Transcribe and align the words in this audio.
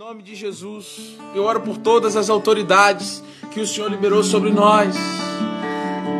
nome 0.00 0.22
de 0.22 0.34
Jesus, 0.34 1.18
eu 1.34 1.42
oro 1.42 1.60
por 1.60 1.76
todas 1.76 2.16
as 2.16 2.30
autoridades 2.30 3.22
que 3.52 3.60
o 3.60 3.66
Senhor 3.66 3.90
liberou 3.90 4.24
sobre 4.24 4.50
nós. 4.50 4.96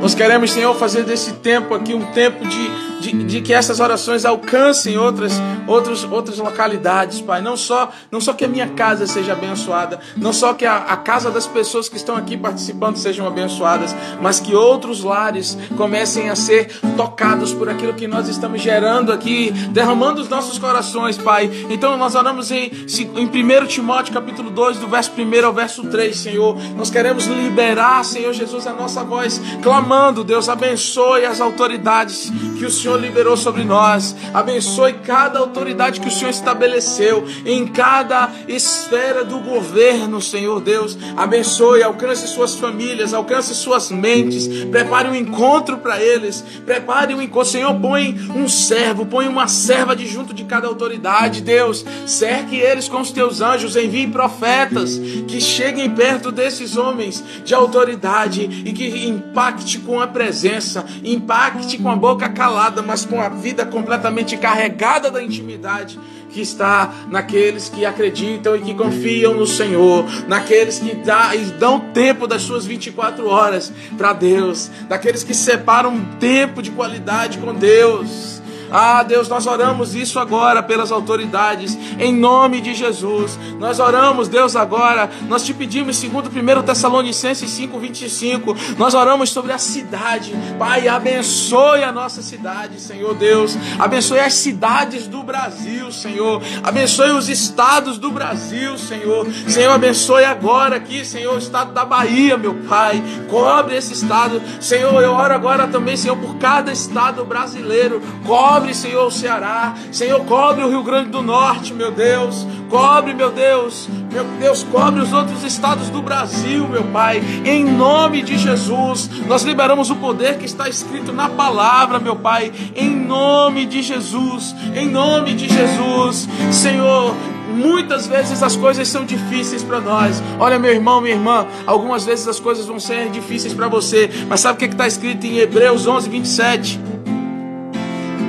Nós 0.00 0.14
queremos, 0.14 0.50
Senhor, 0.50 0.74
fazer 0.76 1.04
desse 1.04 1.34
tempo 1.34 1.74
aqui 1.74 1.92
um 1.92 2.10
tempo 2.12 2.42
de 2.46 2.85
de, 3.12 3.24
de, 3.24 3.40
que 3.40 3.52
essas 3.52 3.80
orações 3.80 4.24
alcancem 4.24 4.96
outras, 4.98 5.40
outras, 5.66 6.04
outras 6.04 6.38
localidades, 6.38 7.20
Pai. 7.20 7.40
Não 7.40 7.56
só, 7.56 7.90
não 8.10 8.20
só 8.20 8.32
que 8.32 8.44
a 8.44 8.48
minha 8.48 8.68
casa 8.68 9.06
seja 9.06 9.32
abençoada, 9.32 10.00
não 10.16 10.32
só 10.32 10.54
que 10.54 10.64
a, 10.64 10.76
a 10.76 10.96
casa 10.96 11.30
das 11.30 11.46
pessoas 11.46 11.88
que 11.88 11.96
estão 11.96 12.16
aqui 12.16 12.36
participando 12.36 12.96
sejam 12.96 13.26
abençoadas, 13.26 13.94
mas 14.20 14.40
que 14.40 14.54
outros 14.54 15.02
lares 15.02 15.56
comecem 15.76 16.30
a 16.30 16.36
ser 16.36 16.80
tocados 16.96 17.52
por 17.52 17.68
aquilo 17.68 17.94
que 17.94 18.06
nós 18.06 18.28
estamos 18.28 18.60
gerando 18.60 19.12
aqui, 19.12 19.50
derramando 19.70 20.20
os 20.20 20.28
nossos 20.28 20.58
corações, 20.58 21.16
Pai. 21.16 21.50
Então 21.70 21.96
nós 21.96 22.14
oramos 22.14 22.50
em, 22.50 22.70
em 23.16 23.26
1 23.26 23.66
Timóteo 23.66 24.12
capítulo 24.12 24.50
2, 24.50 24.78
do 24.78 24.88
verso 24.88 25.12
1 25.16 25.46
ao 25.46 25.52
verso 25.52 25.84
3, 25.84 26.16
Senhor. 26.16 26.56
Nós 26.76 26.90
queremos 26.90 27.26
liberar, 27.26 28.04
Senhor 28.04 28.32
Jesus, 28.32 28.66
a 28.66 28.72
nossa 28.72 29.04
voz, 29.04 29.40
clamando, 29.62 30.24
Deus, 30.24 30.48
abençoe 30.48 31.24
as 31.24 31.40
autoridades 31.40 32.30
que 32.56 32.64
o 32.64 32.70
Senhor 32.70 32.98
liberou 33.00 33.36
sobre 33.36 33.64
nós. 33.64 34.16
Abençoe 34.32 34.94
cada 34.94 35.38
autoridade 35.38 36.00
que 36.00 36.08
o 36.08 36.10
Senhor 36.10 36.30
estabeleceu 36.30 37.24
em 37.44 37.66
cada 37.66 38.30
esfera 38.48 39.24
do 39.24 39.38
governo, 39.38 40.20
Senhor 40.20 40.60
Deus. 40.60 40.96
Abençoe, 41.16 41.82
alcance 41.82 42.26
suas 42.28 42.54
famílias, 42.54 43.14
alcance 43.14 43.54
suas 43.54 43.90
mentes. 43.90 44.46
Prepare 44.66 45.08
um 45.08 45.14
encontro 45.14 45.78
para 45.78 46.00
eles. 46.00 46.44
Prepare 46.64 47.14
um 47.14 47.22
encontro. 47.22 47.50
Senhor, 47.50 47.74
põe 47.80 48.18
um 48.34 48.48
servo, 48.48 49.06
põe 49.06 49.28
uma 49.28 49.46
serva 49.46 49.94
de 49.94 50.06
junto 50.06 50.32
de 50.32 50.44
cada 50.44 50.66
autoridade, 50.66 51.40
Deus. 51.40 51.84
Cerque 52.06 52.56
eles 52.56 52.88
com 52.88 53.00
os 53.00 53.10
teus 53.10 53.40
anjos, 53.40 53.76
envie 53.76 54.06
profetas 54.06 54.98
que 55.28 55.40
cheguem 55.40 55.90
perto 55.90 56.32
desses 56.32 56.76
homens 56.76 57.22
de 57.44 57.54
autoridade 57.54 58.42
e 58.64 58.72
que 58.72 59.06
impacte 59.06 59.78
com 59.78 60.00
a 60.00 60.06
presença, 60.06 60.84
impacte 61.04 61.78
com 61.78 61.90
a 61.90 61.96
boca 61.96 62.28
calada 62.46 62.80
mas 62.80 63.04
com 63.04 63.20
a 63.20 63.28
vida 63.28 63.66
completamente 63.66 64.36
carregada 64.36 65.10
da 65.10 65.20
intimidade 65.20 65.98
que 66.30 66.40
está 66.40 66.92
naqueles 67.08 67.68
que 67.68 67.84
acreditam 67.84 68.54
e 68.54 68.60
que 68.60 68.74
confiam 68.74 69.34
no 69.34 69.46
Senhor, 69.46 70.04
naqueles 70.28 70.78
que 70.78 70.94
dá, 70.96 71.32
dão 71.58 71.80
tempo 71.92 72.26
das 72.26 72.42
suas 72.42 72.66
24 72.66 73.26
horas 73.26 73.72
para 73.96 74.12
Deus, 74.12 74.70
daqueles 74.88 75.24
que 75.24 75.34
separam 75.34 75.90
um 75.90 76.04
tempo 76.18 76.62
de 76.62 76.70
qualidade 76.70 77.38
com 77.38 77.54
Deus. 77.54 78.35
Ah, 78.70 79.02
Deus, 79.02 79.28
nós 79.28 79.46
oramos 79.46 79.94
isso 79.94 80.18
agora 80.18 80.62
pelas 80.62 80.90
autoridades, 80.90 81.78
em 81.98 82.12
nome 82.12 82.60
de 82.60 82.74
Jesus. 82.74 83.38
Nós 83.58 83.78
oramos, 83.78 84.28
Deus, 84.28 84.56
agora. 84.56 85.10
Nós 85.28 85.44
te 85.44 85.54
pedimos, 85.54 85.96
segundo 85.96 86.30
1 86.30 86.62
Tessalonicenses 86.62 87.50
5:25, 87.50 88.56
nós 88.76 88.94
oramos 88.94 89.30
sobre 89.30 89.52
a 89.52 89.58
cidade. 89.58 90.34
Pai, 90.58 90.88
abençoe 90.88 91.82
a 91.82 91.92
nossa 91.92 92.22
cidade, 92.22 92.80
Senhor 92.80 93.14
Deus. 93.14 93.56
Abençoe 93.78 94.20
as 94.20 94.34
cidades 94.34 95.06
do 95.06 95.22
Brasil, 95.22 95.90
Senhor. 95.92 96.42
Abençoe 96.62 97.10
os 97.10 97.28
estados 97.28 97.98
do 97.98 98.10
Brasil, 98.10 98.76
Senhor. 98.78 99.26
Senhor, 99.48 99.72
abençoe 99.72 100.24
agora 100.24 100.76
aqui, 100.76 101.04
Senhor, 101.04 101.34
o 101.34 101.38
estado 101.38 101.72
da 101.72 101.84
Bahia, 101.84 102.36
meu 102.36 102.54
Pai. 102.68 103.02
Cobre 103.28 103.76
esse 103.76 103.92
estado. 103.92 104.42
Senhor, 104.60 105.02
eu 105.02 105.12
oro 105.12 105.34
agora 105.34 105.66
também, 105.66 105.96
Senhor, 105.96 106.16
por 106.16 106.36
cada 106.36 106.72
estado 106.72 107.24
brasileiro. 107.24 108.02
Cobre 108.26 108.55
Cobre, 108.56 108.74
Senhor, 108.74 109.06
o 109.06 109.10
Ceará. 109.10 109.74
Senhor, 109.92 110.18
cobre 110.24 110.64
o 110.64 110.70
Rio 110.70 110.82
Grande 110.82 111.10
do 111.10 111.20
Norte, 111.20 111.74
meu 111.74 111.90
Deus. 111.90 112.46
Cobre, 112.70 113.12
meu 113.12 113.30
Deus. 113.30 113.86
Meu 114.10 114.24
Deus, 114.40 114.64
cobre 114.72 115.02
os 115.02 115.12
outros 115.12 115.44
estados 115.44 115.90
do 115.90 116.00
Brasil, 116.00 116.66
meu 116.66 116.84
Pai. 116.84 117.22
Em 117.44 117.62
nome 117.62 118.22
de 118.22 118.38
Jesus, 118.38 119.10
nós 119.26 119.42
liberamos 119.42 119.90
o 119.90 119.96
poder 119.96 120.38
que 120.38 120.46
está 120.46 120.70
escrito 120.70 121.12
na 121.12 121.28
palavra, 121.28 121.98
meu 121.98 122.16
Pai. 122.16 122.50
Em 122.74 122.88
nome 122.88 123.66
de 123.66 123.82
Jesus. 123.82 124.56
Em 124.74 124.88
nome 124.88 125.34
de 125.34 125.50
Jesus. 125.50 126.26
Senhor, 126.50 127.14
Muitas 127.56 128.06
vezes 128.06 128.42
as 128.42 128.54
coisas 128.54 128.86
são 128.86 129.06
difíceis 129.06 129.62
para 129.62 129.80
nós. 129.80 130.22
Olha, 130.38 130.58
meu 130.58 130.70
irmão, 130.72 131.00
minha 131.00 131.14
irmã, 131.14 131.46
algumas 131.66 132.04
vezes 132.04 132.28
as 132.28 132.38
coisas 132.38 132.66
vão 132.66 132.78
ser 132.78 133.08
difíceis 133.08 133.54
para 133.54 133.66
você. 133.66 134.10
Mas 134.28 134.40
sabe 134.40 134.56
o 134.56 134.58
que 134.58 134.74
está 134.74 134.86
escrito 134.86 135.26
em 135.26 135.38
Hebreus 135.38 135.86
11, 135.86 136.10
27? 136.10 136.85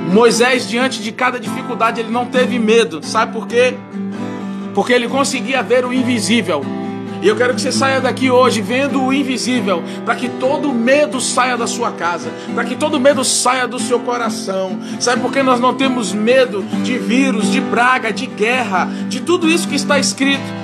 Moisés, 0.08 0.68
diante 0.68 1.02
de 1.02 1.12
cada 1.12 1.40
dificuldade, 1.40 2.00
ele 2.00 2.10
não 2.10 2.26
teve 2.26 2.58
medo. 2.58 3.06
Sabe 3.06 3.34
por 3.34 3.48
quê? 3.48 3.76
Porque 4.74 4.94
ele 4.94 5.08
conseguia 5.08 5.62
ver 5.62 5.86
o 5.86 5.94
invisível. 5.94 6.64
E 7.22 7.28
eu 7.28 7.36
quero 7.36 7.56
que 7.56 7.62
você 7.62 7.72
saia 7.72 8.00
daqui 8.00 8.30
hoje 8.30 8.62
vendo 8.62 9.02
o 9.02 9.12
invisível, 9.12 9.84
para 10.06 10.16
que 10.16 10.30
todo 10.30 10.72
medo 10.72 11.20
saia 11.20 11.58
da 11.58 11.66
sua 11.66 11.92
casa, 11.92 12.32
para 12.54 12.64
que 12.64 12.76
todo 12.76 13.00
medo 13.00 13.24
saia 13.24 13.68
do 13.68 13.80
seu 13.80 14.00
coração. 14.00 14.80
Sabe 15.00 15.22
por 15.22 15.32
que 15.32 15.42
nós 15.42 15.60
não 15.60 15.74
temos 15.74 16.14
medo 16.14 16.64
de 16.84 16.98
vírus, 16.98 17.52
de 17.52 17.60
praga, 17.60 18.14
de 18.14 18.28
guerra, 18.28 18.88
de 19.10 19.22
tudo 19.22 19.50
isso 19.50 19.68
que 19.68 19.76
está 19.76 19.98
escrito? 19.98 20.57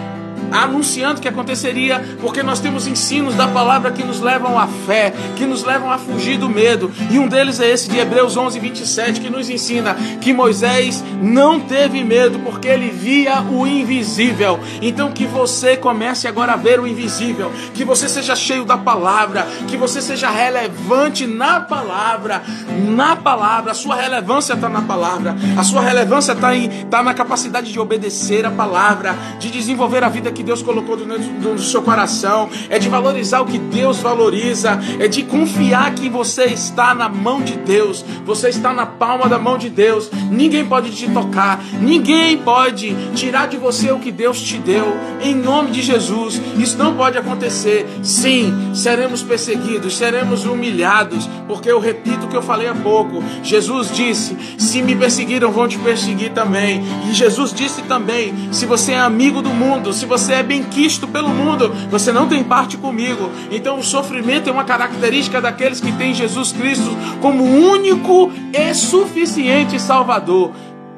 Anunciando 0.51 1.21
que 1.21 1.27
aconteceria, 1.27 2.03
porque 2.21 2.43
nós 2.43 2.59
temos 2.59 2.87
ensinos 2.87 3.35
da 3.35 3.47
palavra 3.47 3.91
que 3.91 4.03
nos 4.03 4.19
levam 4.19 4.57
à 4.57 4.67
fé, 4.67 5.13
que 5.35 5.45
nos 5.45 5.63
levam 5.63 5.91
a 5.91 5.97
fugir 5.97 6.37
do 6.37 6.49
medo. 6.49 6.91
E 7.09 7.19
um 7.19 7.27
deles 7.27 7.59
é 7.59 7.69
esse 7.69 7.89
de 7.89 7.97
Hebreus 7.97 8.37
11, 8.37 8.59
27, 8.59 9.21
que 9.21 9.29
nos 9.29 9.49
ensina 9.49 9.95
que 10.21 10.33
Moisés 10.33 11.03
não 11.21 11.59
teve 11.59 12.03
medo, 12.03 12.39
porque 12.39 12.67
ele 12.67 12.89
via 12.89 13.41
o 13.41 13.65
invisível. 13.65 14.59
Então 14.81 15.11
que 15.11 15.25
você 15.25 15.77
comece 15.77 16.27
agora 16.27 16.53
a 16.53 16.57
ver 16.57 16.79
o 16.79 16.87
invisível, 16.87 17.51
que 17.73 17.83
você 17.83 18.07
seja 18.09 18.35
cheio 18.35 18.65
da 18.65 18.77
palavra, 18.77 19.47
que 19.67 19.77
você 19.77 20.01
seja 20.01 20.29
relevante 20.29 21.25
na 21.25 21.59
palavra, 21.59 22.41
na 22.89 23.15
palavra. 23.15 23.71
A 23.71 23.75
sua 23.75 23.95
relevância 23.95 24.53
está 24.53 24.69
na 24.69 24.81
palavra, 24.81 25.35
a 25.57 25.63
sua 25.63 25.81
relevância 25.81 26.33
está 26.33 26.49
tá 26.89 27.03
na 27.03 27.13
capacidade 27.13 27.71
de 27.71 27.79
obedecer 27.79 28.45
a 28.45 28.51
palavra, 28.51 29.15
de 29.39 29.49
desenvolver 29.49 30.03
a 30.03 30.09
vida 30.09 30.31
que 30.33 30.43
Deus 30.43 30.61
colocou 30.61 30.97
do 30.97 31.61
seu 31.61 31.81
coração, 31.81 32.49
é 32.69 32.77
de 32.79 32.89
valorizar 32.89 33.41
o 33.41 33.45
que 33.45 33.57
Deus 33.57 33.99
valoriza, 33.99 34.79
é 34.99 35.07
de 35.07 35.23
confiar 35.23 35.93
que 35.93 36.09
você 36.09 36.45
está 36.45 36.93
na 36.93 37.07
mão 37.07 37.41
de 37.41 37.55
Deus, 37.57 38.03
você 38.25 38.49
está 38.49 38.73
na 38.73 38.85
palma 38.85 39.27
da 39.27 39.39
mão 39.39 39.57
de 39.57 39.69
Deus. 39.69 40.09
Ninguém 40.31 40.65
pode 40.65 40.91
te 40.91 41.09
tocar, 41.09 41.63
ninguém 41.79 42.37
pode 42.37 42.95
tirar 43.15 43.47
de 43.47 43.57
você 43.57 43.91
o 43.91 43.99
que 43.99 44.11
Deus 44.11 44.41
te 44.41 44.57
deu, 44.57 44.95
em 45.21 45.35
nome 45.35 45.71
de 45.71 45.81
Jesus. 45.81 46.41
Isso 46.57 46.77
não 46.77 46.95
pode 46.95 47.17
acontecer. 47.17 47.85
Sim, 48.01 48.73
seremos 48.73 49.21
perseguidos, 49.21 49.97
seremos 49.97 50.45
humilhados, 50.45 51.29
porque 51.47 51.69
eu 51.69 51.79
repito 51.79 52.25
o 52.25 52.29
que 52.29 52.37
eu 52.37 52.41
falei 52.41 52.67
há 52.67 52.75
pouco. 52.75 53.23
Jesus 53.43 53.91
disse: 53.93 54.37
Se 54.57 54.81
me 54.81 54.95
perseguiram, 54.95 55.51
vão 55.51 55.67
te 55.67 55.77
perseguir 55.77 56.31
também. 56.31 56.83
E 57.09 57.13
Jesus 57.13 57.53
disse 57.53 57.81
também: 57.83 58.33
Se 58.51 58.65
você 58.65 58.93
é 58.93 58.99
amigo 58.99 59.41
do 59.41 59.49
mundo, 59.49 59.93
se 59.93 60.05
você 60.05 60.22
você 60.23 60.33
é 60.35 60.43
bem 60.43 60.63
quisto 60.63 61.05
pelo 61.05 61.29
mundo, 61.29 61.69
você 61.89 62.11
não 62.11 62.27
tem 62.27 62.43
parte 62.43 62.77
comigo. 62.77 63.29
Então 63.51 63.77
o 63.77 63.83
sofrimento 63.83 64.49
é 64.49 64.53
uma 64.53 64.63
característica 64.63 65.41
daqueles 65.41 65.81
que 65.81 65.91
têm 65.91 66.13
Jesus 66.13 66.53
Cristo 66.53 66.89
como 67.21 67.43
único 67.43 68.31
e 68.53 68.73
suficiente 68.73 69.79
Salvador. 69.79 70.51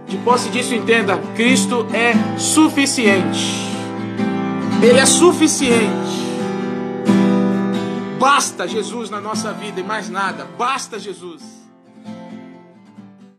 De 0.08 0.18
posse 0.18 0.50
disso, 0.50 0.76
entenda: 0.76 1.18
Cristo 1.36 1.88
é 1.92 2.14
suficiente. 2.38 3.66
Ele 4.82 5.00
é 5.00 5.06
suficiente. 5.06 6.26
Basta 8.20 8.68
Jesus 8.68 9.10
na 9.10 9.20
nossa 9.20 9.52
vida 9.52 9.80
e 9.80 9.84
mais 9.84 10.08
nada. 10.08 10.48
Basta 10.56 11.00
Jesus. 11.00 11.55